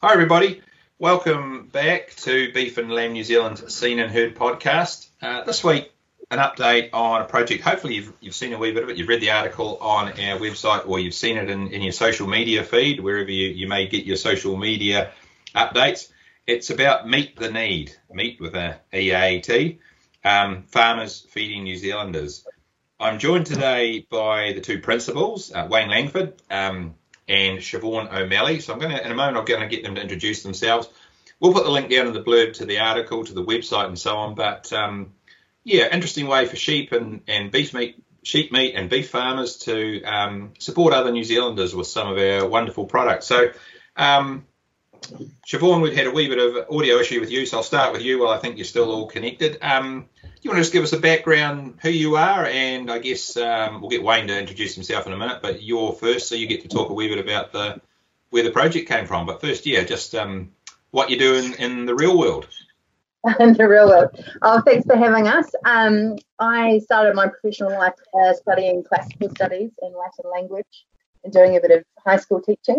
[0.00, 0.62] Hi, everybody.
[1.00, 5.08] Welcome back to Beef and Lamb New Zealand's Seen and Heard podcast.
[5.20, 5.90] Uh, this week,
[6.30, 7.64] an update on a project.
[7.64, 8.96] Hopefully, you've, you've seen a wee bit of it.
[8.96, 12.28] You've read the article on our website or you've seen it in, in your social
[12.28, 15.10] media feed, wherever you, you may get your social media
[15.52, 16.12] updates.
[16.46, 19.80] It's about Meet the Need, meet with a EAT,
[20.24, 22.46] um, farmers feeding New Zealanders.
[23.00, 26.94] I'm joined today by the two principals, uh, Wayne Langford, um,
[27.28, 28.60] and Siobhan O'Malley.
[28.60, 30.88] So I'm going to, in a moment, I'm going to get them to introduce themselves.
[31.40, 33.98] We'll put the link down in the blurb to the article, to the website, and
[33.98, 34.34] so on.
[34.34, 35.12] But um,
[35.62, 40.02] yeah, interesting way for sheep and, and beef meat, sheep meat and beef farmers to
[40.02, 43.26] um, support other New Zealanders with some of our wonderful products.
[43.26, 43.52] So,
[43.96, 44.46] um,
[45.46, 48.02] Siobhan, we've had a wee bit of audio issue with you, so I'll start with
[48.02, 49.58] you while I think you're still all connected.
[49.62, 50.08] Um,
[50.42, 53.80] you want to just give us a background, who you are, and I guess um,
[53.80, 56.62] we'll get Wayne to introduce himself in a minute, but you're first, so you get
[56.62, 57.80] to talk a wee bit about the
[58.30, 59.26] where the project came from.
[59.26, 60.52] But first, yeah, just um,
[60.90, 62.46] what you do in, in the real world.
[63.40, 64.24] in the real world.
[64.42, 65.50] Oh, thanks for having us.
[65.64, 70.86] Um, I started my professional life uh, studying classical studies in Latin language
[71.24, 72.78] and doing a bit of high school teaching.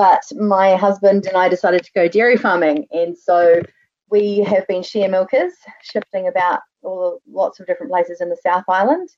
[0.00, 3.60] But my husband and I decided to go dairy farming, and so
[4.08, 8.64] we have been share milkers, shifting about all lots of different places in the South
[8.66, 9.10] Island.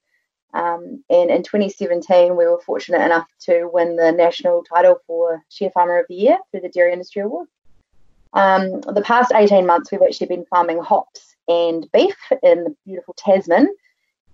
[0.54, 5.70] Um, and in 2017, we were fortunate enough to win the national title for Share
[5.70, 7.46] Farmer of the Year through the Dairy Industry Award.
[8.32, 13.14] Um, the past 18 months, we've actually been farming hops and beef in the beautiful
[13.16, 13.72] Tasman.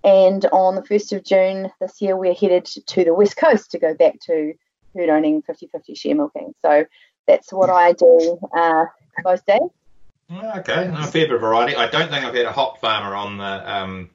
[0.03, 3.77] And on the 1st of June this year, we're headed to the West Coast to
[3.77, 4.55] go back to
[4.95, 6.53] herd owning 50 50 share milking.
[6.61, 6.85] So
[7.27, 8.85] that's what I do uh,
[9.23, 9.61] most days.
[10.31, 11.75] Okay, a fair bit of variety.
[11.75, 14.09] I don't think I've had a hop farmer on the um,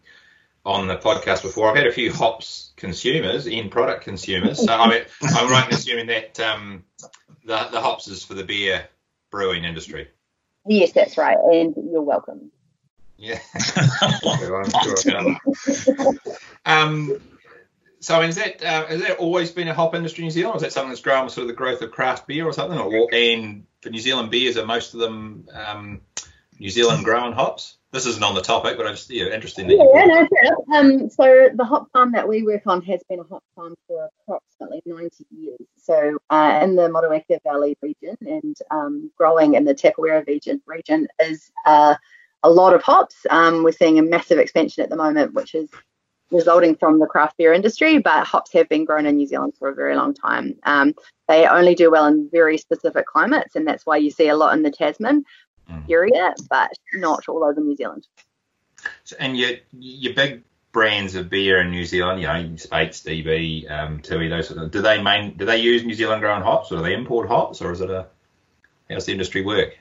[0.65, 1.71] on the podcast before.
[1.71, 4.65] I've had a few hops consumers, in product consumers.
[4.65, 6.85] So I mean, I'm right in assuming that um,
[7.45, 8.87] the the hops is for the beer
[9.31, 10.09] brewing industry.
[10.67, 12.51] Yes, that's right, and you're welcome.
[13.17, 13.39] Yeah.
[16.67, 17.21] um,
[18.05, 20.55] so is that uh, has that always been a hop industry in New Zealand?
[20.55, 22.53] Or is that something that's grown with sort of the growth of craft beer or
[22.53, 22.79] something?
[22.79, 26.03] Or and for New Zealand beers, are most of them um,
[26.61, 27.79] New Zealand grown hops?
[27.93, 29.69] This isn't on the topic, but I'm just yeah, interesting.
[29.69, 30.27] That yeah,
[30.71, 33.75] no, Um, so the hop farm that we work on has been a hop farm
[33.87, 35.61] for approximately 90 years.
[35.79, 41.09] So uh, in the Motueka Valley region and um, growing in the Tapawera region, region
[41.21, 41.95] is uh,
[42.43, 43.25] a lot of hops.
[43.31, 45.71] Um, we're seeing a massive expansion at the moment, which is
[46.31, 49.69] resulting from the craft beer industry, but hops have been grown in New Zealand for
[49.69, 50.57] a very long time.
[50.65, 50.95] Um,
[51.29, 54.57] they only do well in very specific climates, and that's why you see a lot
[54.57, 55.25] in the Tasman
[55.71, 55.91] mm.
[55.91, 58.07] area, but not all over New Zealand.
[59.05, 60.43] So, and your your big
[60.73, 64.71] brands of beer in New Zealand, you know, Speight's, DB, um, Tui, those sort of,
[64.71, 67.63] do they main do they use New Zealand grown hops, or do they import hops,
[67.63, 68.07] or is it a
[68.91, 69.79] how's the industry work?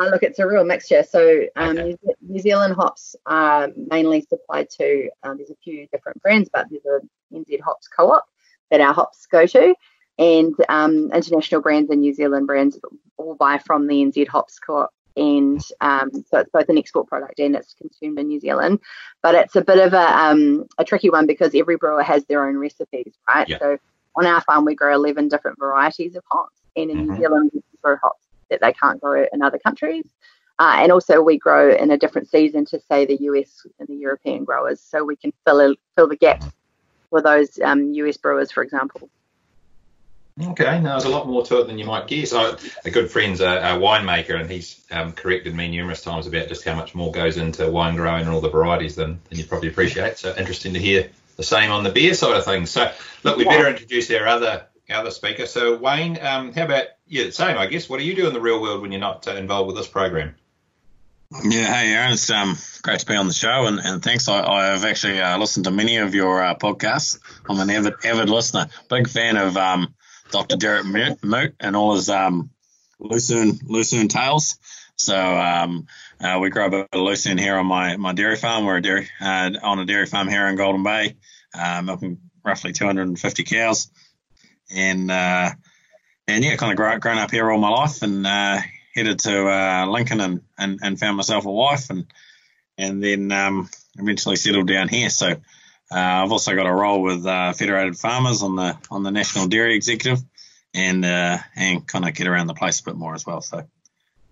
[0.00, 1.02] Uh, look, it's a real mixture.
[1.02, 1.96] So um, okay.
[2.22, 5.10] New, Zealand hops are mainly supplied to.
[5.22, 8.24] Um, there's a few different brands, but there's a NZ Hops Co-op
[8.70, 9.74] that our hops go to,
[10.18, 12.78] and um, international brands and New Zealand brands
[13.18, 14.90] all buy from the NZ Hops Co-op.
[15.14, 18.80] And um, so it's both an export product and it's consumed in New Zealand,
[19.22, 22.48] but it's a bit of a, um, a tricky one because every brewer has their
[22.48, 23.46] own recipes, right?
[23.46, 23.58] Yeah.
[23.58, 23.78] So
[24.16, 27.10] on our farm we grow 11 different varieties of hops, and in mm-hmm.
[27.10, 28.21] New Zealand we grow hops
[28.52, 30.04] that they can't grow in other countries.
[30.58, 33.96] Uh, and also, we grow in a different season to say the US and the
[33.96, 36.46] European growers, so we can fill a, fill the gaps
[37.10, 39.08] for those um, US brewers, for example.
[40.42, 42.32] Okay, now there's a lot more to it than you might guess.
[42.32, 46.48] I, a good friend's a, a winemaker, and he's um, corrected me numerous times about
[46.48, 49.44] just how much more goes into wine growing and all the varieties than, than you
[49.44, 50.16] probably appreciate.
[50.18, 52.70] So interesting to hear the same on the beer side of things.
[52.70, 52.92] So
[53.24, 55.46] look, we better introduce our other other speaker.
[55.46, 57.88] So Wayne, um, how about yeah, same I guess.
[57.88, 59.88] What do you do in the real world when you're not uh, involved with this
[59.88, 60.34] program?
[61.44, 64.28] Yeah, hey Aaron, it's um, great to be on the show, and, and thanks.
[64.28, 67.18] I, have actually uh, listened to many of your uh, podcasts.
[67.48, 69.94] I'm an avid avid listener, big fan of um,
[70.30, 70.56] Dr.
[70.56, 70.84] Derek
[71.22, 72.50] Moot and all his um,
[72.98, 74.58] Lucerne Lucerne tales.
[74.96, 75.86] So um,
[76.20, 78.64] uh, we grow a bit of Lucerne here on my, my dairy farm.
[78.64, 81.16] We're a dairy uh, on a dairy farm here in Golden Bay,
[81.54, 83.90] uh, milking roughly 250 cows
[84.72, 85.50] and uh,
[86.28, 88.58] and yeah, kind of grown, grown up here all my life, and uh,
[88.94, 92.06] headed to uh, Lincoln and, and, and found myself a wife, and
[92.78, 95.10] and then um, eventually settled down here.
[95.10, 95.34] So uh,
[95.90, 99.76] I've also got a role with uh, Federated Farmers on the on the National Dairy
[99.76, 100.20] Executive,
[100.74, 103.40] and uh, and kind of get around the place a bit more as well.
[103.40, 103.66] So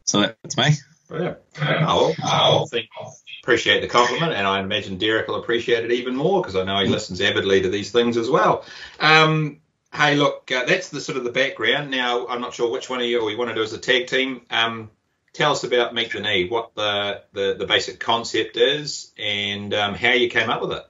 [0.05, 0.71] so that's me.
[1.09, 1.39] Brilliant.
[1.61, 2.87] I'll, I'll think,
[3.43, 6.79] appreciate the compliment, and I imagine Derek will appreciate it even more because I know
[6.85, 8.65] he listens avidly to these things as well.
[9.01, 9.60] Um,
[9.93, 11.91] Hey, look, uh, that's the sort of the background.
[11.91, 13.79] Now, I'm not sure which one of you or you want to do as a
[13.79, 14.43] tag team.
[14.49, 14.91] Um,
[15.33, 19.95] tell us about Meet the Need, what the, the, the basic concept is, and um,
[19.95, 20.87] how you came up with it.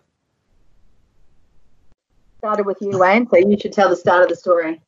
[2.38, 4.80] Started with you, Wayne, so you should tell the start of the story.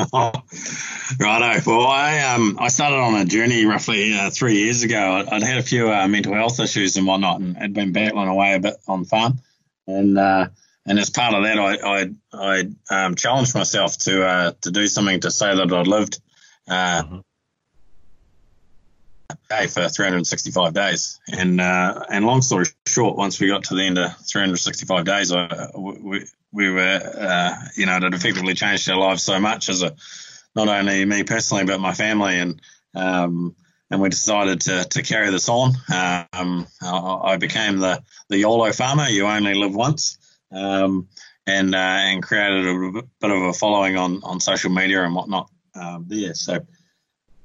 [0.12, 1.60] Righto.
[1.66, 5.26] Well, I um I started on a journey roughly uh, three years ago.
[5.30, 8.54] I'd, had a few uh, mental health issues and whatnot, and had been battling away
[8.54, 9.40] a bit on farm,
[9.86, 10.48] and uh,
[10.86, 14.86] and as part of that, I I, I um, challenged myself to uh, to do
[14.86, 16.20] something to say that I'd lived
[16.68, 17.18] uh, mm-hmm.
[19.48, 21.20] day for 365 days.
[21.28, 25.32] And uh, and long story short, once we got to the end of 365 days,
[25.32, 29.68] I, we, we were uh, you know it had effectively changed our lives so much
[29.68, 29.94] as a
[30.56, 32.60] not only me personally but my family and
[32.94, 33.54] um,
[33.90, 35.72] and we decided to, to carry this on.
[36.32, 39.08] Um, I, I became the, the YOLO farmer.
[39.08, 40.16] You only live once
[40.52, 41.08] um,
[41.46, 45.50] and uh, and created a bit of a following on, on social media and whatnot
[45.74, 46.34] um, there.
[46.34, 46.66] So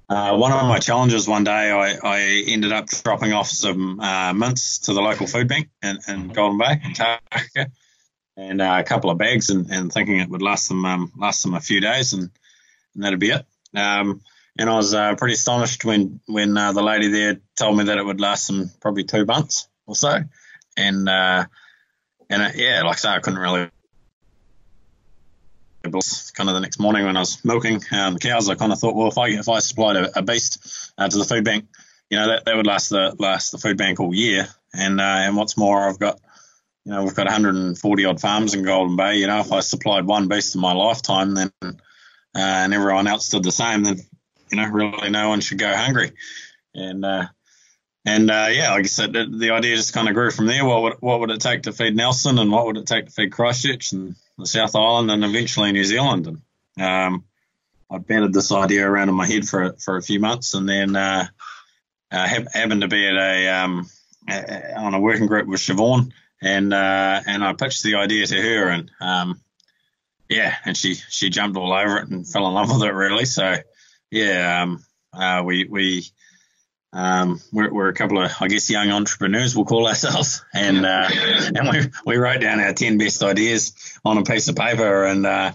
[0.08, 4.34] uh, one of my challenges one day, I, I ended up dropping off some uh,
[4.34, 7.68] mince to the local food bank in, in Golden Bay in
[8.38, 11.42] and uh, a couple of bags, and, and thinking it would last them um, last
[11.44, 12.30] them a few days, and,
[12.94, 13.46] and that'd be it.
[13.76, 14.22] Um,
[14.58, 17.98] and I was uh, pretty astonished when when uh, the lady there told me that
[17.98, 20.20] it would last them probably two months or so,
[20.78, 21.10] and
[22.30, 23.70] and uh, yeah, like I say, I couldn't really.
[25.84, 28.80] Kind of the next morning when I was milking um, the cows, I kind of
[28.80, 31.68] thought, well, if I if I supplied a, a beast uh, to the food bank,
[32.10, 34.48] you know, that, that would last the last the food bank all year.
[34.74, 36.20] And uh, and what's more, I've got,
[36.86, 39.18] you know, we've got 140 odd farms in Golden Bay.
[39.18, 41.70] You know, if I supplied one beast in my lifetime, then uh,
[42.34, 43.98] and everyone else did the same, then
[44.52, 46.12] you know, really no one should go hungry.
[46.74, 47.28] And uh,
[48.06, 50.64] and uh, yeah, like I said, the, idea just kind of grew from there.
[50.64, 53.12] What would what would it take to feed Nelson, and what would it take to
[53.12, 56.28] feed Christchurch and the South Island, and eventually New Zealand?
[56.28, 57.24] And um,
[57.90, 60.96] I batted this idea around in my head for for a few months, and then
[60.96, 61.26] uh,
[62.12, 63.90] uh, happened to be at a, um,
[64.30, 66.12] a, on a working group with Siobhan,
[66.44, 69.42] and uh, and I pitched the idea to her, and um,
[70.30, 73.26] yeah, and she she jumped all over it and fell in love with it really.
[73.26, 73.56] So
[74.12, 76.06] yeah, um, uh, we we
[76.96, 81.10] um, we're, we're, a couple of, I guess, young entrepreneurs, we'll call ourselves, and uh,
[81.54, 85.26] and we we wrote down our ten best ideas on a piece of paper, and
[85.26, 85.52] uh,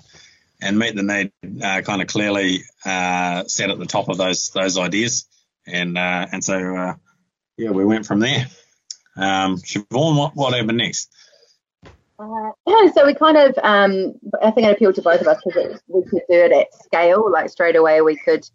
[0.60, 1.32] and meet the need
[1.62, 5.26] uh, kind of clearly uh, sat at the top of those those ideas,
[5.66, 6.94] and uh, and so uh,
[7.56, 8.46] yeah, we went from there.
[9.16, 11.10] Um, Siobhan, what what happened next?
[12.18, 12.52] Uh,
[12.92, 14.12] so we kind of, um,
[14.42, 17.30] I think it appealed to both of us because we could do it at scale,
[17.32, 18.46] like straight away we could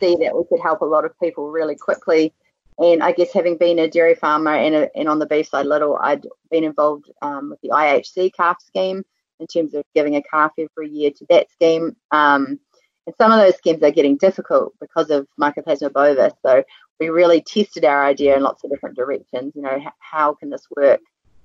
[0.00, 2.32] see that we could help a lot of people really quickly.
[2.78, 5.66] And I guess having been a dairy farmer and, a, and on the beef side
[5.66, 9.04] little, I'd been involved um, with the IHC calf scheme
[9.38, 11.96] in terms of giving a calf every year to that scheme.
[12.10, 12.58] Um,
[13.06, 16.32] and some of those schemes are getting difficult because of Mycoplasma bovis.
[16.42, 16.64] So
[16.98, 19.54] we really tested our idea in lots of different directions.
[19.56, 21.00] You know, h- how can this work?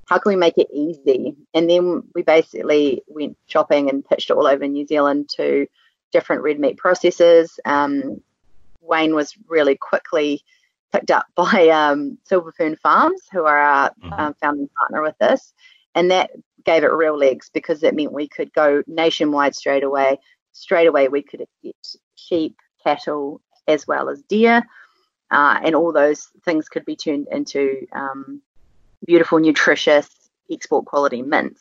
[0.08, 1.36] How can we make it easy?
[1.54, 5.68] And then we basically went shopping and pitched it all over New Zealand to
[6.12, 8.22] different red meat processors, um,
[8.88, 10.44] Wayne was really quickly
[10.92, 14.14] picked up by um, Silver Fern Farms, who are our mm-hmm.
[14.14, 15.54] um, founding partner with this.
[15.94, 16.32] And that
[16.66, 20.20] gave it real legs because it meant we could go nationwide straight away.
[20.52, 21.76] Straight away, we could get
[22.16, 24.64] sheep, cattle, as well as deer.
[25.32, 28.42] Uh, and all those things could be turned into um,
[29.06, 30.10] beautiful, nutritious,
[30.52, 31.60] export quality mince.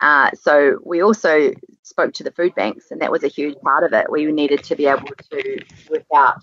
[0.00, 1.52] Uh, so we also
[1.82, 4.10] spoke to the food banks, and that was a huge part of it.
[4.10, 5.58] We needed to be able to
[5.90, 6.40] work out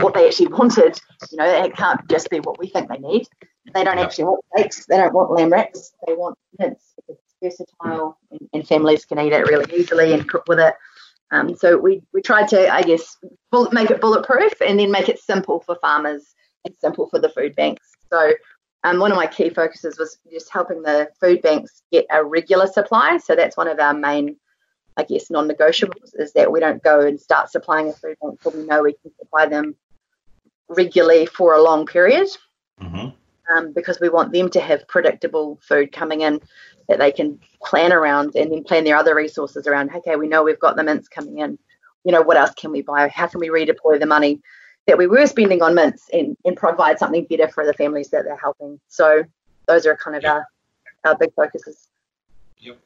[0.00, 0.98] what they actually wanted.
[1.30, 3.28] You know, it can't just be what we think they need.
[3.74, 4.86] They don't actually want steaks.
[4.86, 5.92] They don't want lamb wraps.
[6.06, 10.28] They want mince because it's versatile, and, and, families can eat it really easily and
[10.28, 10.74] cook with it.
[11.30, 13.16] Um, so we we tried to, I guess,
[13.50, 16.34] bullet, make it bulletproof, and then make it simple for farmers
[16.64, 17.86] and simple for the food banks.
[18.10, 18.32] So
[18.84, 22.66] um, one of my key focuses was just helping the food banks get a regular
[22.66, 23.18] supply.
[23.18, 24.36] So that's one of our main,
[24.96, 28.60] I guess, non-negotiables is that we don't go and start supplying a food bank until
[28.60, 29.74] we know we can supply them
[30.68, 32.28] regularly for a long period.
[32.80, 33.08] Mm-hmm.
[33.56, 36.40] Um, because we want them to have predictable food coming in
[36.88, 39.94] that they can plan around and then plan their other resources around.
[39.94, 41.56] Okay, we know we've got the mince coming in.
[42.04, 43.08] You know, what else can we buy?
[43.08, 44.42] How can we redeploy the money
[44.86, 48.24] that we were spending on mince and, and provide something better for the families that
[48.24, 48.80] they're helping.
[48.88, 49.24] So
[49.66, 50.46] those are kind of our,
[51.04, 51.88] our big focuses.
[52.58, 52.78] Yep.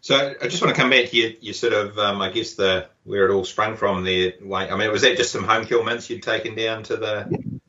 [0.00, 2.54] So I just want to come back to your, you sort of, um, I guess
[2.54, 4.32] the where it all sprung from there.
[4.54, 7.60] I mean, was that just some home kill mince you'd taken down to the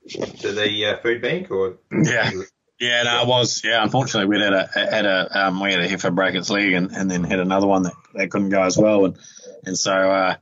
[0.41, 2.31] to the uh, food bank, or yeah,
[2.79, 3.61] yeah, no, it was.
[3.63, 6.73] Yeah, unfortunately, we had a had a um, we had a heifer break its leg,
[6.73, 9.17] and, and then had another one that, that couldn't go as well, and
[9.63, 10.35] And so, uh,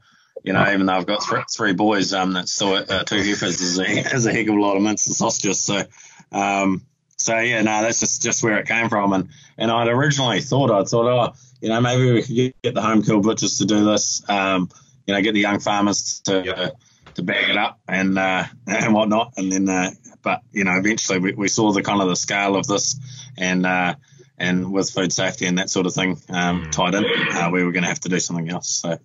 [0.43, 3.61] you know, even though I've got three, three boys, um, that's still uh, two heifers
[3.61, 3.83] is a,
[4.15, 5.61] is a heck of a lot of mince and sausages.
[5.61, 5.83] So,
[6.31, 6.85] um,
[7.17, 9.13] so yeah, no, that's just, just where it came from.
[9.13, 12.81] And, and I'd originally thought, I'd thought, oh, you know, maybe we could get the
[12.81, 14.69] home kill butchers to do this, um,
[15.05, 16.79] you know, get the young farmers to, yep.
[17.15, 19.33] to back it up and, uh, and whatnot.
[19.37, 19.91] And then, uh,
[20.21, 22.99] but, you know, eventually we, we saw the kind of the scale of this
[23.37, 23.95] and, uh,
[24.37, 26.71] and with food safety and that sort of thing um, mm.
[26.71, 28.69] tied in, uh, we were going to have to do something else.
[28.69, 28.99] So,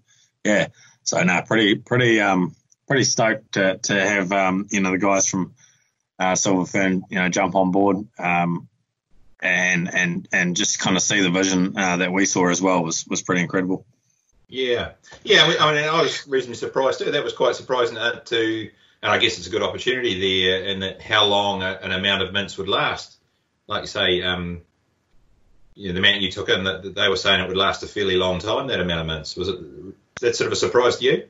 [0.44, 0.68] yeah,
[1.04, 2.54] so no, pretty, pretty, um,
[2.86, 5.54] pretty stoked to, to have um, you know the guys from
[6.18, 8.68] uh, Silver Fern, you know, jump on board um,
[9.40, 12.84] and and and just kind of see the vision uh, that we saw as well
[12.84, 13.84] was was pretty incredible.
[14.48, 14.92] Yeah,
[15.24, 15.54] yeah.
[15.58, 17.10] I mean, I was reasonably surprised too.
[17.10, 18.70] That was quite surprising to,
[19.02, 22.32] and I guess it's a good opportunity there, and that how long an amount of
[22.32, 23.16] mince would last.
[23.66, 24.60] Like you say, um,
[25.74, 27.86] you know, the amount you took in, that they were saying it would last a
[27.86, 28.66] fairly long time.
[28.66, 29.58] That amount of mince was it?
[30.20, 31.28] That sort of a surprise to you?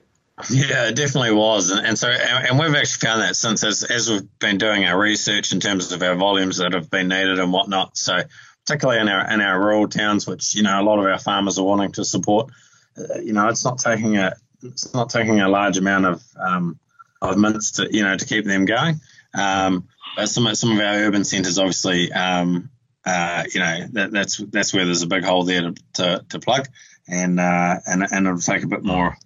[0.51, 4.11] Yeah, it definitely was, and, and so and we've actually found that since as, as
[4.11, 7.53] we've been doing our research in terms of our volumes that have been needed and
[7.53, 7.97] whatnot.
[7.97, 8.23] So
[8.65, 11.59] particularly in our in our rural towns, which you know a lot of our farmers
[11.59, 12.51] are wanting to support.
[12.97, 16.79] Uh, you know, it's not taking a it's not taking a large amount of um,
[17.21, 19.01] of mince to you know to keep them going.
[19.35, 22.71] Um, but some some of our urban centres, obviously, um,
[23.05, 26.39] uh, you know that, that's that's where there's a big hole there to, to, to
[26.39, 26.69] plug,
[27.09, 29.17] and uh, and and it'll take a bit more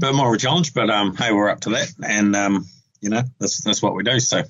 [0.00, 2.66] bit more of a challenge, but um, hey, we're up to that, and um,
[3.00, 4.20] you know that's that's what we do.
[4.20, 4.42] So,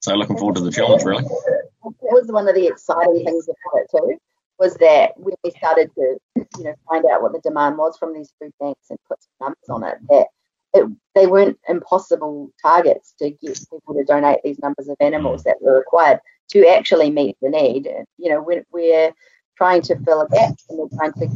[0.00, 1.24] so looking forward to the challenge, really.
[1.24, 4.18] That was one of the exciting things about it too,
[4.58, 8.14] was that when we started to you know find out what the demand was from
[8.14, 10.26] these food banks and put some numbers on it, that
[10.74, 15.56] it, they weren't impossible targets to get people to donate these numbers of animals that
[15.60, 16.20] were required
[16.50, 17.88] to actually meet the need.
[18.18, 19.12] You know, we're, we're
[19.56, 21.26] trying to fill a gap and we're trying to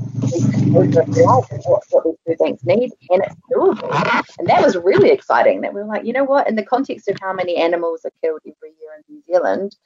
[0.71, 4.25] what, what these food banks need, and it's doable.
[4.39, 5.63] And that was really exciting.
[5.63, 6.49] That we were like, you know what?
[6.49, 9.77] In the context of how many animals are killed every year in New Zealand,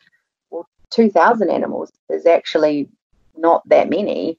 [0.51, 2.89] well, 2,000 animals is actually
[3.37, 4.39] not that many.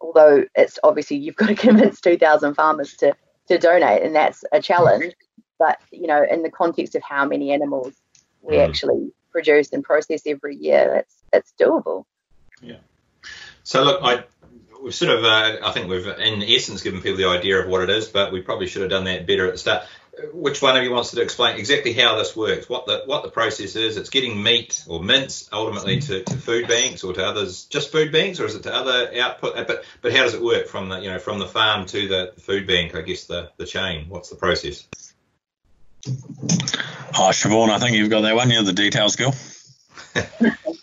[0.00, 3.14] Although it's obviously you've got to convince 2,000 farmers to
[3.48, 5.14] to donate, and that's a challenge.
[5.58, 7.94] But you know, in the context of how many animals
[8.40, 8.68] we mm.
[8.68, 12.04] actually produce and process every year, it's it's doable.
[12.60, 12.76] Yeah.
[13.64, 14.24] So look, I
[14.82, 17.82] we've sort of, uh, I think we've in essence given people the idea of what
[17.82, 19.84] it is, but we probably should have done that better at the start.
[20.32, 22.68] Which one of you wants to explain exactly how this works?
[22.68, 23.96] What the what the process is?
[23.96, 28.12] It's getting meat or mince ultimately to, to food banks or to others, just food
[28.12, 29.56] banks, or is it to other output?
[29.56, 32.08] Uh, but but how does it work from the you know from the farm to
[32.08, 32.94] the food bank?
[32.94, 34.06] I guess the the chain.
[34.10, 34.86] What's the process?
[36.06, 38.50] Oh, Siobhan, I think you've got that one.
[38.50, 39.34] You're the details girl.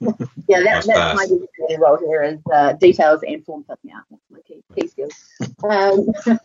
[0.00, 4.04] yeah, that, that's my role here is uh, details and form filling out.
[4.10, 5.12] That's my key, key skills.
[5.64, 6.06] Um,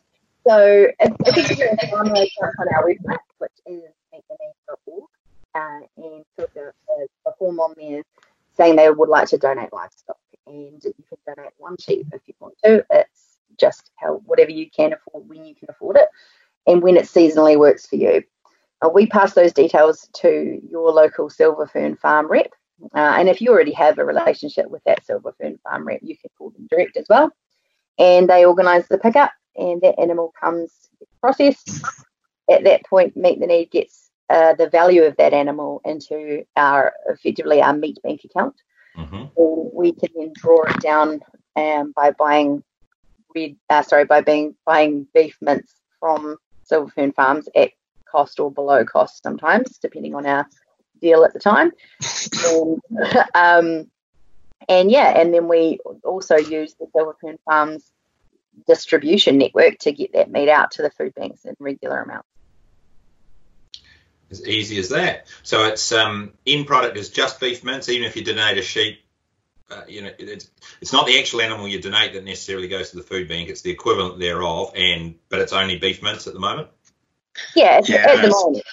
[0.48, 3.84] so if, if you a farmer account on our website, which is
[4.14, 5.04] meettheneeds.org,
[5.56, 8.04] uh, and fill out a, a form on there
[8.56, 10.18] saying they would like to donate livestock,
[10.48, 12.86] and you can donate one sheep if you want to.
[12.90, 16.08] It's just how whatever you can afford when you can afford it,
[16.68, 18.24] and when it seasonally works for you.
[18.84, 22.52] Uh, we pass those details to your local silver fern farm rep,
[22.96, 26.18] uh, and if you already have a relationship with that silver fern farm rep, you
[26.18, 27.32] can call them direct as well.
[27.98, 30.72] And they organise the pickup, and that animal comes
[31.22, 31.84] processed.
[32.50, 36.94] At that point, Meet the Need gets uh, the value of that animal into our
[37.08, 38.56] effectively our meat bank account.
[38.98, 39.24] Mm-hmm.
[39.74, 41.20] we can then draw it down
[41.56, 42.64] um, by buying
[43.36, 47.72] red, uh, sorry, by being buying beef mince from Silver Fern Farms at
[48.06, 50.48] cost or below cost sometimes, depending on our
[51.04, 51.72] deal at the time.
[52.46, 52.82] and,
[53.36, 53.92] um,
[54.68, 57.92] and yeah, and then we also use the Silver Fern Farms
[58.66, 62.28] distribution network to get that meat out to the food banks in regular amounts.
[64.32, 65.28] As easy as that.
[65.44, 69.00] So it's um, in product is just beef mince, even if you donate a sheep.
[69.70, 70.50] Uh, you know, it's,
[70.82, 73.50] it's not the actual animal you donate that necessarily goes to the food bank.
[73.50, 76.70] It's the equivalent thereof, and but it's only beef mince at the moment.
[77.56, 78.64] Yeah, yeah at the moment.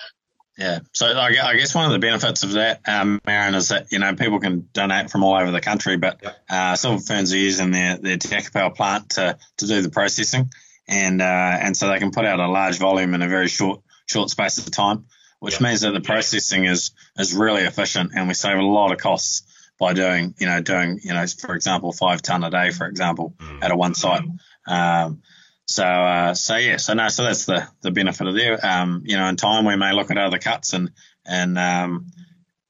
[0.59, 0.80] Yeah.
[0.92, 4.14] So I guess one of the benefits of that, um, Aaron, is that, you know,
[4.14, 6.37] people can donate from all over the country, but yep.
[6.50, 10.50] uh, Silver Ferns are using their, their Takapau plant to, to do the processing.
[10.87, 13.80] And, uh, and so they can put out a large volume in a very short,
[14.07, 15.07] short space of time,
[15.38, 15.62] which yep.
[15.62, 19.45] means that the processing is, is really efficient and we save a lot of costs
[19.78, 23.35] by doing, you know, doing, you know, for example, five ton a day, for example,
[23.38, 23.62] mm.
[23.62, 24.25] at a one site.
[24.66, 25.23] Um,
[25.71, 28.59] so, uh, so yeah, so no, so that's the, the benefit of there.
[28.65, 30.91] Um, you know, in time we may look at other cuts and,
[31.25, 32.11] and, um,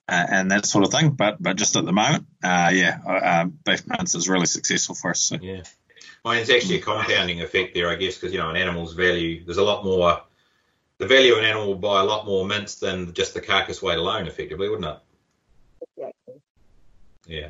[0.08, 1.10] uh, and that sort of thing.
[1.10, 5.10] But, but just at the moment, uh, yeah, uh, beef mince is really successful for
[5.10, 5.20] us.
[5.20, 5.38] So.
[5.40, 5.62] Yeah.
[6.24, 9.42] Well, it's actually a compounding effect there, I guess, because you know an animal's value.
[9.44, 10.20] There's a lot more.
[10.98, 13.80] The value of an animal will buy a lot more mince than just the carcass
[13.80, 14.98] weight alone, effectively, wouldn't it?
[15.96, 16.34] Exactly.
[17.26, 17.48] Yeah.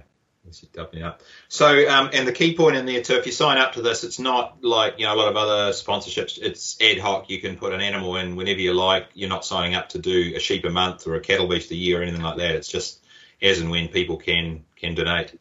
[0.72, 1.22] Doubling up.
[1.48, 4.04] So, um, and the key point in there too, if you sign up to this,
[4.04, 6.38] it's not like you know a lot of other sponsorships.
[6.40, 7.30] It's ad hoc.
[7.30, 9.08] You can put an animal in whenever you like.
[9.14, 11.76] You're not signing up to do a sheep a month or a cattle beast a
[11.76, 12.54] year or anything like that.
[12.54, 13.00] It's just
[13.42, 15.38] as and when people can can donate.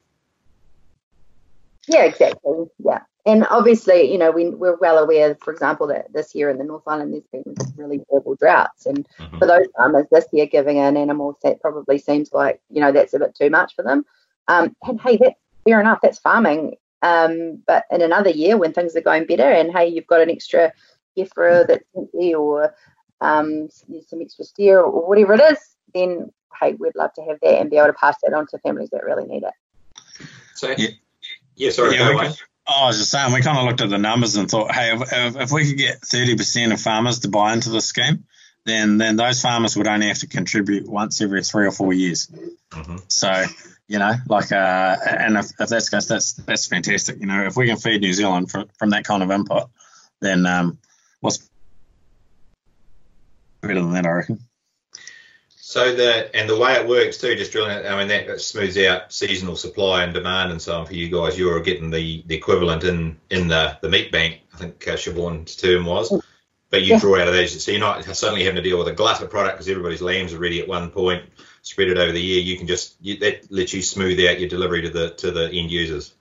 [1.87, 2.65] Yeah, exactly.
[2.77, 2.99] Yeah.
[3.25, 6.63] And obviously, you know, we, we're well aware, for example, that this year in the
[6.63, 8.85] North Island there's been really terrible droughts.
[8.85, 9.39] And Mhm.
[9.39, 13.13] for those farmers this year, giving an animal that probably seems like, you know, that's
[13.13, 14.05] a bit too much for them.
[14.49, 16.75] Um, and hey, that's fair enough, that's farming.
[17.01, 20.29] Um, but in another year when things are going better and hey, you've got an
[20.29, 20.73] extra
[21.15, 22.75] heifer that's empty or
[23.21, 25.59] um, some extra steer or whatever it is,
[25.93, 28.57] then hey, we'd love to have that and be able to pass that on to
[28.59, 30.27] families that really need it.
[30.55, 30.89] So, Yeah.
[31.55, 32.33] yeah, sorry, Yeah, go.
[32.71, 34.93] Oh, I was just saying, we kind of looked at the numbers and thought, hey,
[34.93, 38.25] if, if, if we could get 30% of farmers to buy into this scheme,
[38.69, 42.27] then then those farmers would only have to contribute once every three or four years.
[42.71, 43.01] Mhm.
[43.07, 43.45] So,
[43.87, 47.19] you know, like, uh, and if, if that's that's that's fantastic.
[47.19, 49.69] You know, if we can feed New Zealand from, from that kind of input,
[50.21, 50.77] then um,
[51.19, 51.49] what's
[53.61, 54.39] better than that, I reckon.
[55.69, 57.85] So the and the way it works too, just drilling it.
[57.85, 61.37] I mean that smooths out seasonal supply and demand and so on for you guys.
[61.37, 64.41] You're getting the, the equivalent in in the, the meat bank.
[64.51, 66.11] I think uh, Siobhan's term was,
[66.69, 66.99] but you Yeah.
[66.99, 67.63] draw out of those.
[67.63, 70.33] So you're not suddenly having to deal with a glut of product because everybody's lambs
[70.33, 71.23] are ready at one point.
[71.61, 72.41] Spread it over the year.
[72.41, 75.49] You can just you, that lets you smooth out your delivery to the to the
[75.51, 76.13] end users.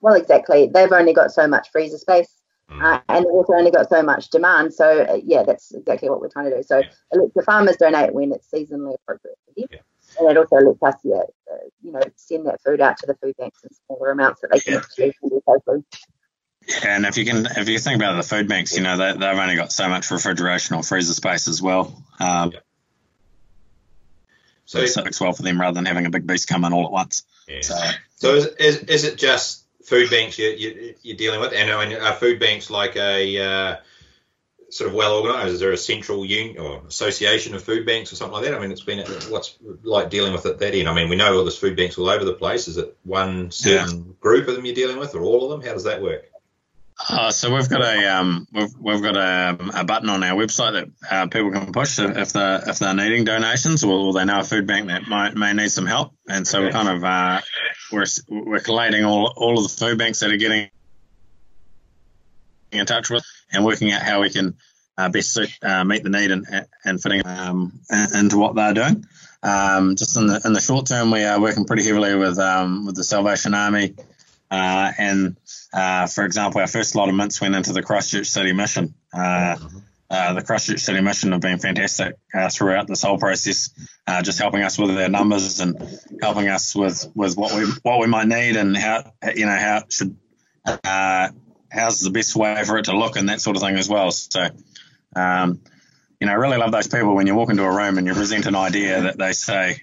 [0.00, 0.70] Well, exactly.
[0.72, 2.28] They've only got so much freezer space,
[2.70, 2.82] Mm.
[2.82, 4.72] uh, and they've also only got so much demand.
[4.72, 6.62] So, uh, yeah, that's exactly what we're trying to do.
[6.62, 6.86] So, Yeah.
[7.12, 9.78] it lets the farmers donate when it's seasonally appropriate for them, Yeah.
[10.18, 13.14] and it also lets us, yeah, uh, you know, send that food out to the
[13.16, 14.78] food banks in smaller amounts that they can Yeah.
[14.78, 15.14] actually
[16.66, 16.90] do safely.
[16.90, 19.38] And if you can, if you think about the food banks, you know, they, they've
[19.38, 22.02] only got so much refrigeration or freezer space as well.
[22.20, 22.60] Um, Yeah.
[24.66, 26.72] so So it works well for them rather than having a big beast come in
[26.72, 27.24] all at once.
[27.48, 27.60] yeah.
[27.62, 27.76] So
[28.16, 31.52] So is, is, is it just food banks you, you, you're dealing with?
[31.52, 33.76] And I mean, are food banks like a uh,
[34.70, 35.54] sort of well organised?
[35.54, 38.54] Is there a central union or association of food banks or something like that?
[38.54, 40.88] I mean, it's been what's like dealing with it that end.
[40.88, 42.66] I mean, we know all there's food banks all over the place.
[42.66, 45.66] Is it one certain group of them you're dealing with, or all of them?
[45.68, 46.30] How does that work?
[46.96, 50.72] Uh, so we've got a um, we've, we've got a, a button on our website
[50.72, 54.40] that uh, people can push if they're if they're needing donations or, or they know
[54.40, 56.12] a food bank that might may need some help.
[56.28, 57.40] And so we're kind of uh,
[57.90, 60.70] we're we're collating all all of the food banks that are getting
[62.70, 64.54] in touch with and working out how we can
[64.96, 66.46] uh, best uh, meet the need and
[66.84, 67.80] and fitting um,
[68.14, 69.04] into what they're doing.
[69.42, 72.86] Um, just in the in the short term, we are working pretty heavily with um,
[72.86, 73.94] with the Salvation Army.
[74.54, 75.36] Uh, and
[75.72, 78.94] uh, for example, our first lot of mince went into the Christchurch City Mission.
[79.12, 79.56] Uh,
[80.08, 83.70] uh, the Christchurch City Mission have been fantastic uh, throughout this whole process,
[84.06, 85.76] uh, just helping us with our numbers and
[86.22, 89.78] helping us with, with what we what we might need and how you know how
[89.78, 90.16] it should
[90.64, 91.30] uh,
[91.68, 94.12] how's the best way for it to look and that sort of thing as well.
[94.12, 94.46] So,
[95.16, 95.60] um,
[96.20, 98.14] you know, I really love those people when you walk into a room and you
[98.14, 99.80] present an idea that they say,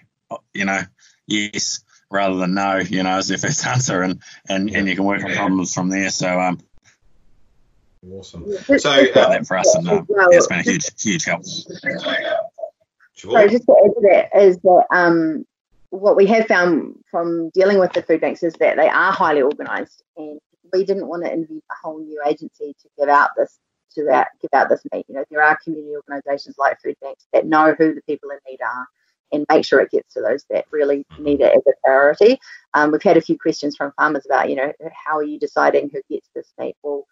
[0.53, 0.79] you know,
[1.27, 5.05] yes rather than no, you know, as their first answer, and and, and you can
[5.05, 6.09] work on problems from there.
[6.09, 6.59] So um,
[8.09, 8.51] Awesome.
[8.51, 11.25] So, just uh, that for us, and um, Well, yeah, it's been a huge huge
[11.25, 11.43] help.
[13.13, 13.31] Sure.
[13.31, 15.45] So just to add to that is that um,
[15.91, 19.43] what we have found from dealing with the food banks is that they are highly
[19.43, 20.39] organised, and
[20.73, 23.59] we didn't want to invent a whole new agency to give out this
[23.93, 25.05] to that give out this meat.
[25.07, 28.37] You know, there are community organisations like food banks that know who the people in
[28.49, 28.87] need are
[29.31, 32.39] and make sure it gets to those that really need it as a priority.
[32.73, 35.89] Um, we've had a few questions from farmers about, you know, how are you deciding
[35.91, 36.75] who gets this meat?
[36.83, 37.05] Well,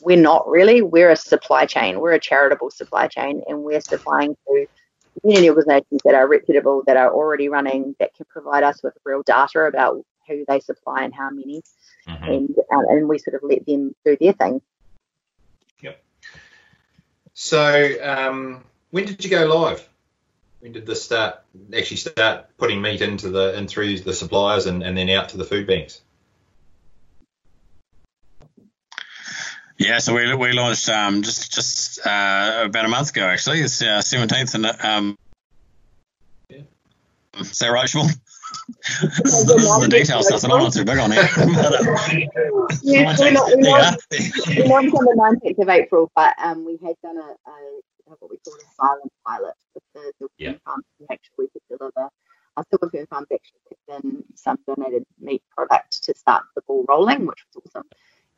[0.00, 0.80] we're not really.
[0.80, 2.00] We're a supply chain.
[2.00, 4.66] We're a charitable supply chain, and we're supplying to
[5.20, 9.22] community organisations that are reputable, that are already running, that can provide us with real
[9.22, 11.62] data about who they supply and how many,
[12.06, 12.34] Mhm.
[12.34, 14.62] and um, and we sort of let them do their thing.
[15.80, 16.02] Yep.
[17.34, 19.86] So, um, when did you go live?
[20.62, 21.40] When did this start?
[21.76, 25.36] Actually, start putting meat into the in through the suppliers and, and then out to
[25.36, 26.00] the food banks.
[29.76, 33.58] Yeah, so we, we launched um, just just uh, about a month ago actually.
[33.58, 35.18] It's seventeenth, and um,
[36.48, 36.60] Yeah.
[37.40, 38.16] is that right, Siobhan?
[39.24, 41.28] this, this is the detail stuff that I'm not too big on here.
[41.36, 43.96] But, uh, Yes, we're not, we're yeah.
[44.46, 48.30] we launched on the 19th of April, but um, we had done a, a what
[48.30, 49.54] we call a silent pilot
[50.04, 50.58] with the Silver Fern Yeah.
[50.64, 52.10] farm to make sure we could deliver.
[52.56, 56.84] Our Silver Fern farms actually picked in some donated meat product to start the ball
[56.88, 57.88] rolling, which was awesome.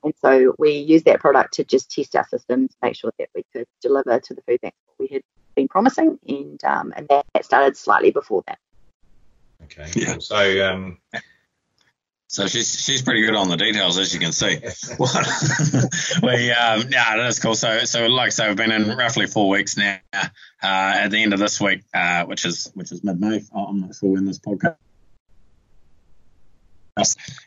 [0.05, 3.45] And so we used that product to just test our systems, make sure that we
[3.53, 5.23] could deliver to the food bank what we had
[5.57, 8.59] been promising, and um, and that started slightly before that.
[9.65, 9.91] Okay.
[9.95, 10.19] Yeah.
[10.19, 10.99] So um,
[12.35, 14.59] so she's she's pretty good on the details, as you can see.
[16.21, 17.55] we um, yeah, that's cool.
[17.55, 19.99] So so like I say, we've been in roughly four weeks now.
[20.13, 20.27] Uh,
[20.61, 23.41] at the end of this week, uh, which is which is mid May.
[23.55, 24.75] I'm not sure when this podcast.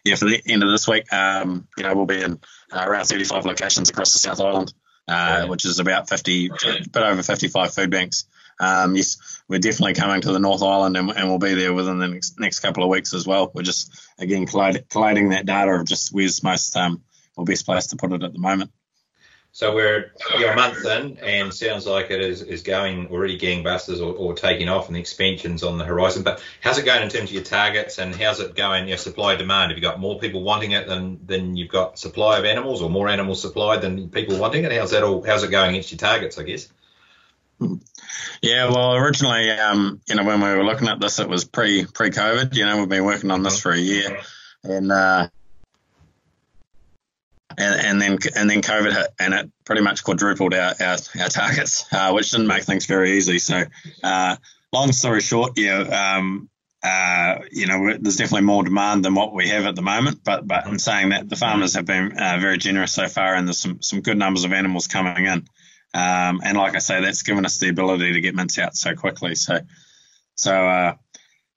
[0.06, 2.40] Yeah, for the end of this week, um, you know, we'll be in
[2.72, 4.74] uh, around 35 locations across the South Island,
[5.10, 8.26] uh, which is about 50, a bit over 55 food banks
[8.60, 12.00] um, yes, we're definitely coming to the North Island and, and we'll be there within
[12.00, 13.52] the next, next couple of weeks as well.
[13.54, 17.04] We're just, again, collating that data of just where's most um,
[17.36, 18.72] or best place to put it at the moment.
[19.58, 24.00] So we're you're a month in, and sounds like it is, is going already gangbusters
[24.00, 26.22] or, or taking off, and the expansion's on the horizon.
[26.22, 29.36] But how's it going in terms of your targets, and how's it going your supply
[29.36, 29.72] demand?
[29.72, 32.90] Have you got more people wanting it than than you've got supply of animals, or
[32.92, 34.72] more animals supplied than people wanting it?
[34.72, 35.26] How's that all?
[35.26, 36.38] How's it going against your targets?
[36.38, 36.72] I guess.
[38.42, 41.86] Yeah, well, originally, um, you know, when we were looking at this, it was pre
[41.86, 42.56] pre COVID.
[42.56, 44.20] You know, we've been working on this for a year,
[44.64, 45.28] and uh,
[47.58, 51.30] and, and then and then COVID hit, and it pretty much quadrupled our our, our
[51.30, 53.40] targets, uh, which didn't make things very easy.
[53.40, 53.64] So,
[54.04, 54.36] uh,
[54.72, 56.50] long story short, yeah, um,
[56.84, 60.24] uh, you know, there's definitely more demand than what we have at the moment.
[60.24, 63.48] But but in saying that, the farmers have been uh, very generous so far, and
[63.48, 65.48] there's some some good numbers of animals coming in.
[65.94, 68.96] Um, and like I say, that's given us the ability to get mince out so
[68.96, 69.36] quickly.
[69.36, 69.60] So,
[70.36, 70.96] so, uh,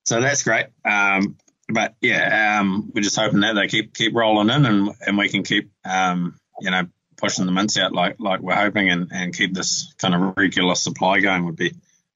[0.04, 0.66] so that's great.
[0.84, 1.36] Um,
[1.68, 5.28] but yeah, um, we're just hoping that they keep keep rolling in, and and we
[5.28, 9.36] can keep um, you know pushing the mince out like like we're hoping, and, and
[9.36, 11.74] keep this kind of regular supply going would be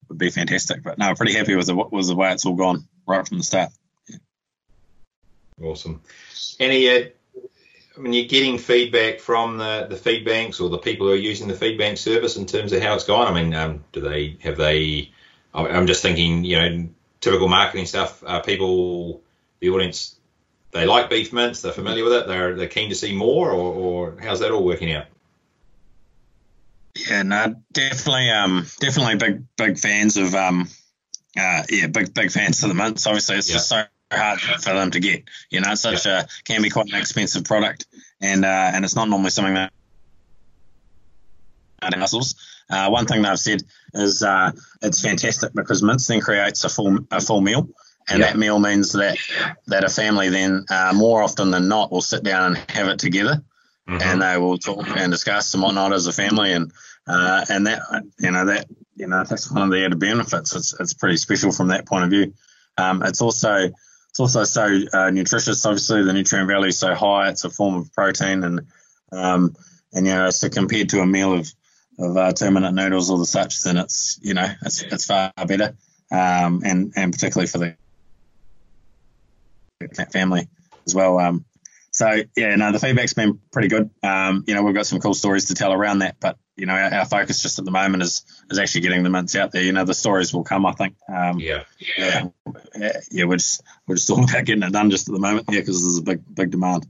[0.09, 0.83] would be fantastic.
[0.83, 3.45] But no, pretty happy with the with the way it's all gone right from the
[3.45, 3.71] start.
[4.09, 4.17] Yeah.
[5.63, 6.03] Awesome.
[6.59, 7.09] Any uh,
[7.97, 11.49] when you're getting feedback from the, the feed banks or the people who are using
[11.49, 13.27] the feed bank service in terms of how it's gone?
[13.27, 15.13] I mean, um, do they have they?
[15.55, 16.89] I'm just thinking, you know,
[17.21, 18.23] typical marketing stuff.
[18.27, 19.23] Uh, people,
[19.61, 20.17] the audience,
[20.73, 21.63] they like beef mince.
[21.63, 22.27] They're familiar with it.
[22.27, 25.07] They're they're keen to see more, or, or how's that all working out?
[26.97, 30.69] Yeah, no, definitely, um, definitely big big fans of um,
[31.37, 33.07] uh, yeah, big big fans of the mince.
[33.07, 33.55] Obviously, it's yeah.
[33.55, 35.25] just so hard for them to get.
[35.51, 36.23] You know, such yeah.
[36.23, 37.87] a can be quite an expensive product,
[38.21, 39.73] and uh, and it's not normally something that
[41.93, 42.35] hustles.
[42.71, 43.63] Uh, one thing that I've said
[43.93, 47.69] is uh, it's fantastic because mince then creates a full a full meal,
[48.09, 48.27] and yeah.
[48.27, 49.19] that meal means that
[49.67, 52.99] that a family then uh, more often than not will sit down and have it
[52.99, 53.43] together,
[53.89, 54.01] mm-hmm.
[54.01, 56.73] and they will talk and discuss and whatnot as a family, and
[57.07, 57.83] uh, and that
[58.19, 60.55] you know that you know that's one of the added benefits.
[60.55, 62.33] It's it's pretty special from that point of view.
[62.79, 63.71] Um, it's also
[64.15, 65.67] it's also so uh, nutritious.
[65.67, 67.31] Obviously, the nutrient value is so high.
[67.31, 68.61] It's a form of protein, and
[69.11, 69.57] um,
[69.93, 71.53] and you know, so compared to a meal of
[71.99, 75.33] of uh, two minute noodles or the such, then it's you know it's it's far
[75.49, 75.77] better,
[76.13, 77.77] um, and and particularly for the
[80.13, 80.47] family
[80.87, 81.19] as well.
[81.19, 81.45] Um,
[81.91, 83.91] so yeah, no, the feedback's been pretty good.
[84.05, 86.75] Um, you know, we've got some cool stories to tell around that, but you know,
[86.75, 89.63] our, our, focus just at the moment is is actually getting the mince out there.
[89.63, 90.97] You know, the stories will come, I think.
[91.09, 91.65] Um, yeah.
[91.99, 92.29] yeah.
[93.11, 95.61] Yeah, we're just we're just talking about getting it done just at the moment, yeah,
[95.61, 96.87] because there's a big big demand.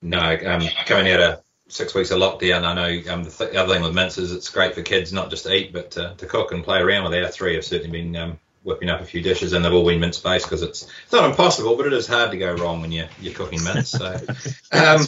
[0.00, 3.56] No, um, coming out of six weeks of lockdown, I know um, the, th- the,
[3.56, 6.14] other thing with mince is it's great for kids not just to eat but to,
[6.18, 7.14] to cook and play around with.
[7.14, 10.00] Our three have certainly been um, whipping up a few dishes, and they've all been
[10.00, 12.92] mince based because it's, it's not impossible, but it is hard to go wrong when
[12.92, 13.90] you're you're cooking mince.
[13.90, 14.18] So.
[14.72, 15.04] Um,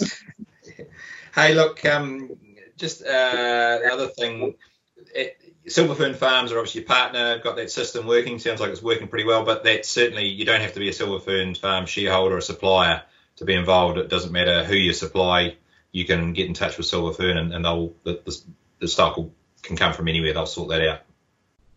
[1.34, 2.30] Hey, look, um,
[2.76, 4.54] just uh, the other thing,
[5.14, 8.38] it, Silver Fern Farms are obviously your partner, got that system working.
[8.38, 10.92] Sounds like it's working pretty well, but that certainly you don't have to be a
[10.92, 13.02] Silver Fern Farm shareholder or supplier
[13.36, 13.98] to be involved.
[13.98, 15.56] It doesn't matter who you supply,
[15.90, 18.40] you can get in touch with Silver Fern and, and they'll the, the,
[18.80, 20.34] the stock will, can come from anywhere.
[20.34, 21.00] They'll sort that out.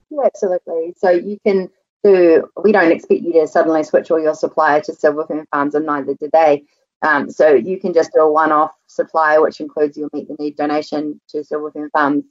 [0.10, 0.96] Yeah, absolutely.
[0.98, 1.70] So you can
[2.04, 2.50] do.
[2.62, 5.86] We don't expect you to suddenly switch all your supplier to Silver Fern Farms, and
[5.86, 6.66] neither do they.
[7.02, 10.58] Um, so you can just do a one-off supply, which includes your meet the need
[10.58, 12.26] donation to Silver Fern Farms,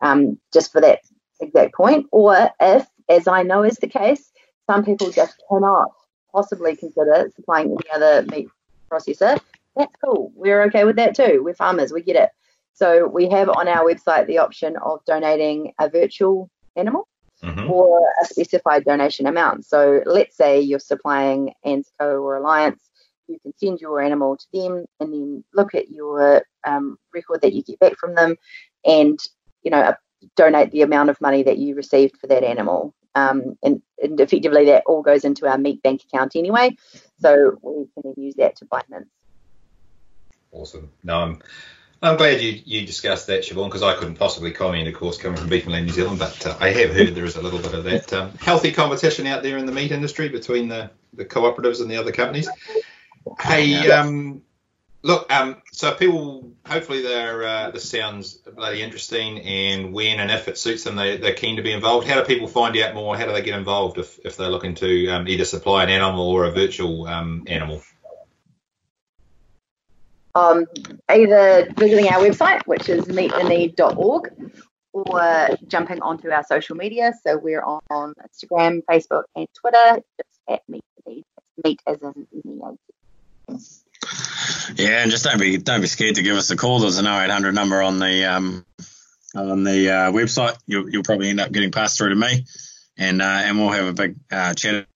[0.00, 1.00] um, just for that
[1.40, 2.06] exact point.
[2.10, 4.32] Or if, as I know is the case,
[4.66, 5.92] some people just cannot
[6.32, 8.48] possibly consider supplying any other meat
[8.90, 9.38] processor,
[9.78, 10.32] that's cool.
[10.34, 11.42] We're okay with that too.
[11.42, 12.30] We're farmers, we get it.
[12.74, 17.08] So we have on our website the option of donating a virtual animal
[17.42, 17.70] mm-hmm.
[17.70, 19.66] or a specified donation amount.
[19.66, 22.87] So let's say you're supplying ANZCO or Alliance
[23.28, 27.52] you can send your animal to them and then look at your um, record that
[27.52, 28.36] you get back from them
[28.84, 29.18] and
[29.62, 29.94] you know
[30.36, 34.66] donate the amount of money that you received for that animal um, and, and, effectively
[34.66, 36.76] that all goes into our meat bank account anyway
[37.20, 39.08] so we can use that to buy mince
[40.50, 40.90] Awesome.
[41.04, 41.42] No, I'm
[42.00, 45.36] I'm glad you, you discussed that, Siobhan, because I couldn't possibly comment, of course, coming
[45.36, 47.58] from Beef and Lamb New Zealand, but uh, I have heard there is a little
[47.58, 51.24] bit of that um, healthy competition out there in the meat industry between the, the
[51.24, 52.48] cooperatives and the other companies.
[53.48, 54.42] Hey, um,
[55.02, 60.48] look, um, so people, hopefully, they're, uh, this sounds bloody interesting, and when and if
[60.48, 62.06] it suits them, they, they're keen to be involved.
[62.06, 63.16] How do people find out more?
[63.16, 66.28] How do they get involved if, if they're looking to um, either supply an animal
[66.28, 67.82] or a virtual um, animal?
[70.38, 70.66] um,
[71.08, 74.52] either visiting our website, which is meettheneed.org,
[74.92, 77.12] or jumping onto our social media.
[77.26, 81.24] So we're on Instagram, Facebook, and Twitter, just at Meet the Need.
[81.64, 82.62] Meet as in meat.
[84.76, 86.80] Yeah, and just don't be don't be scared to give us a call.
[86.80, 88.64] There's an 0800 number on the um,
[89.34, 90.56] on the uh, website.
[90.66, 92.44] You'll, you'll probably end up getting passed through to me,
[92.96, 94.86] and uh, and we'll have a big uh, chat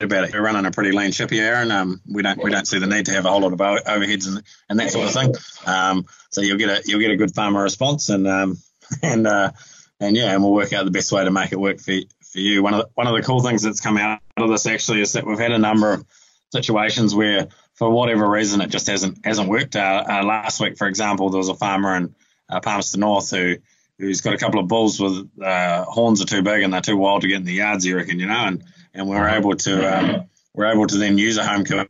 [0.00, 0.34] about it.
[0.34, 2.86] We're running a pretty lean ship here, and um, we don't we don't see the
[2.86, 5.34] need to have a whole lot of overheads and, and that sort of thing.
[5.66, 8.56] Um, so you'll get a you'll get a good farmer response, and um,
[9.02, 9.52] and uh,
[10.00, 11.94] and yeah, and we'll work out the best way to make it work for
[12.32, 12.62] for you.
[12.62, 15.12] One of the, one of the cool things that's come out of this actually is
[15.14, 16.06] that we've had a number of
[16.52, 19.76] situations where for whatever reason it just hasn't hasn't worked.
[19.76, 22.14] Uh, uh, last week, for example, there was a farmer in
[22.48, 23.56] uh, Palmerston North who
[23.98, 26.96] who's got a couple of bulls with uh, horns are too big and they're too
[26.96, 29.54] wild to get in the yards, you reckon, you know, and and we were able
[29.54, 31.84] to um, we're able to then use a home kill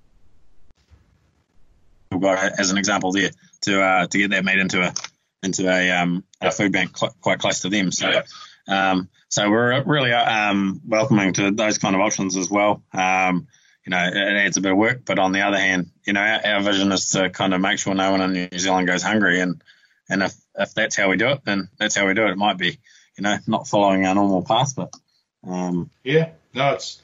[2.25, 3.31] as an example there
[3.63, 4.93] to uh, to get that meat into a
[5.43, 7.93] into a, um, a food bank cl- quite close to them.
[7.93, 8.23] So
[8.69, 12.83] um, so we're really um, welcoming to those kind of options as well.
[12.93, 13.47] Um,
[13.87, 16.21] you know, it adds a bit of work, but on the other hand, you know,
[16.21, 19.03] our, our, vision is to kind of make sure no one in New Zealand goes
[19.03, 19.63] hungry, and
[20.11, 22.31] and if if that's how we do it, then that's how we do it.
[22.31, 22.79] It might be,
[23.17, 24.93] you know, not following our normal path, but
[25.47, 27.01] um, yeah, no, it's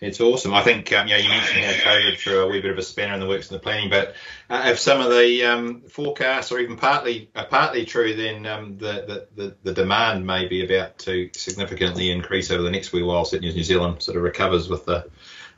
[0.00, 0.52] it's awesome.
[0.52, 3.14] I think um, know you mentioned how COVID threw a wee bit of a spanner
[3.14, 4.16] in the works in the planning, but
[4.50, 8.78] uh, if some of the um, forecasts are even partly uh, partly true, then um,
[8.78, 13.24] the, the, the, demand may be about to significantly increase over the next wee while.
[13.24, 15.08] Certainly, New Zealand sort of recovers with the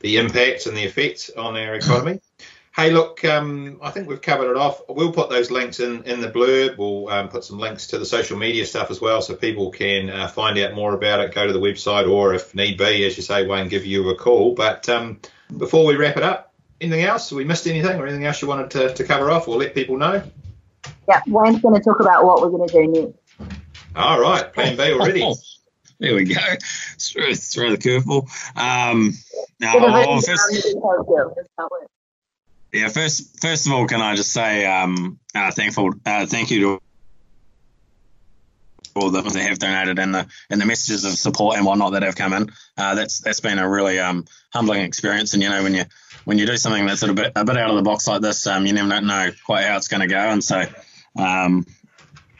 [0.00, 2.20] the impacts and the effects on our economy.
[2.78, 4.82] Hey, look, um, I think we've covered it off.
[4.88, 6.78] We'll put those links in, in the blurb.
[6.78, 10.08] We'll um, put some links to the social media stuff as well so people can
[10.08, 13.16] uh, find out more about it, go to the website, or if need be, as
[13.16, 14.54] you say, Wayne, give you a call.
[14.54, 15.18] But um,
[15.56, 17.30] before we wrap it up, anything else?
[17.30, 19.74] Have we missed anything or anything else you wanted to, to cover off or let
[19.74, 20.22] people know?
[21.08, 23.58] Yeah, Wayne's going to talk about what we're going to do next.
[23.96, 25.34] All right, plan B already.
[25.98, 26.40] there we go.
[26.98, 28.28] Throw, throw the curveball.
[28.56, 29.14] Um,
[29.60, 30.76] now, well, first,
[32.72, 36.60] yeah, first first of all, can I just say um, uh, thankful, uh, thank you
[36.60, 36.80] to
[38.98, 42.16] all that have donated and the and the messages of support and whatnot that have
[42.16, 42.50] come in.
[42.76, 45.34] Uh, that's that's been a really um, humbling experience.
[45.34, 45.84] And you know, when you
[46.24, 48.46] when you do something that's a bit a bit out of the box like this,
[48.46, 50.18] um, you never know quite how it's going to go.
[50.18, 50.64] And so,
[51.16, 51.64] um,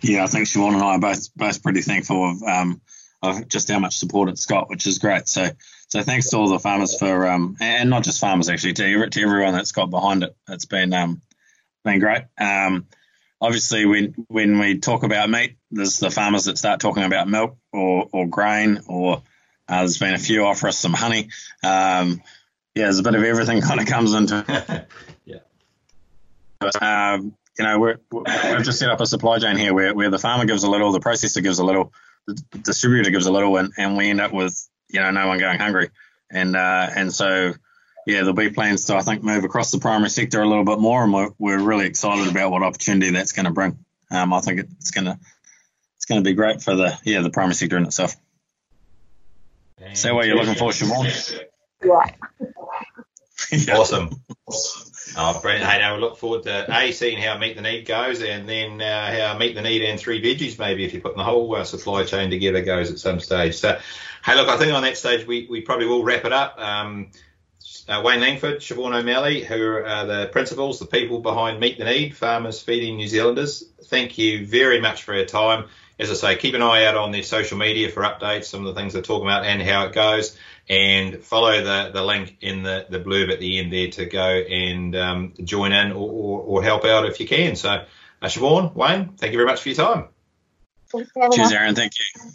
[0.03, 2.43] yeah, I think Siobhan and I are both both pretty thankful of
[3.23, 5.29] of just how much support it's got, which is great.
[5.29, 5.49] So
[5.89, 9.23] so thanks to all the farmers for, um, and not just farmers actually, to, to
[9.23, 10.37] everyone that's got behind it.
[10.49, 11.23] It's been um,
[11.83, 12.25] been great.
[12.39, 12.87] Um,
[13.41, 17.57] obviously, when when we talk about meat, there's the farmers that start talking about milk
[17.73, 19.23] or, or grain, or
[19.69, 21.31] uh, there's been a few offer us some honey.
[21.63, 22.23] Um,
[22.75, 24.45] yeah, there's a bit of everything kind of comes into.
[24.47, 24.89] it.
[25.25, 27.13] yeah.
[27.15, 30.19] Um, you know, we're, we've just set up a supply chain here where, where the
[30.19, 31.93] farmer gives a little, the processor gives a little,
[32.35, 35.39] the distributor gives a little, and, and we end up with you know, no one
[35.39, 35.91] going hungry.
[36.31, 37.55] And uh, and so,
[38.07, 40.79] yeah, there'll be plans to I think move across the primary sector a little bit
[40.79, 43.79] more, and we're, we're really excited about what opportunity that's going to bring.
[44.11, 45.19] Um, I think it's going to
[45.97, 48.17] it's going to be great for the yeah the primary sector in itself.
[49.93, 51.41] Is that what you're looking for, Siobhan?
[53.53, 53.77] Yeah.
[53.79, 54.11] Awesome.
[55.17, 55.67] Oh, brilliant.
[55.67, 58.81] Hey, now we look forward to A, seeing how Meet the Need goes, and then
[58.81, 61.65] uh, how Meet the Need and Three Veggies, maybe if you're putting the whole uh,
[61.65, 63.57] supply chain together, goes at some stage.
[63.57, 63.79] So,
[64.25, 66.59] hey, look, I think on that stage we, we probably will wrap it up.
[66.59, 67.11] Um,
[67.89, 72.17] uh, Wayne Langford, Siobhan O'Malley, who are the principals, the people behind Meet the Need,
[72.17, 73.65] Farmers Feeding New Zealanders.
[73.85, 75.65] Thank you very much for your time.
[75.99, 78.73] As I say, keep an eye out on their social media for updates, some of
[78.73, 80.37] the things they're talking about and how it goes
[80.69, 84.21] and follow the, the link in the, the blurb at the end there to go
[84.21, 87.57] and um, join in or, or, or, help out if you can.
[87.57, 90.09] So, uh, Siobhan, Wayne, thank you very much for your time.
[91.33, 91.75] Cheers, Aaron.
[91.75, 92.31] Thank you.